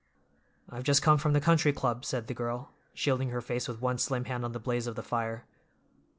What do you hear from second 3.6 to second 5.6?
with one slim hand from the blaze of the fire.